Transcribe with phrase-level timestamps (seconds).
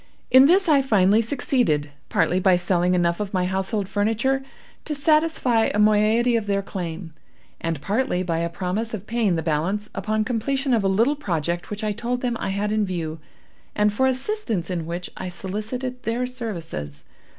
[0.31, 4.41] In this I finally succeeded—partly by selling enough of my household furniture
[4.83, 7.13] to satisfy a moiety of their claim,
[7.59, 11.69] and partly by a promise of paying the balance upon completion of a little project
[11.69, 13.19] which I told them I had in view,
[13.75, 17.05] and for assistance in which I solicited their services.